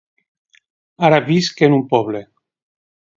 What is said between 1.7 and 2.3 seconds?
un poble.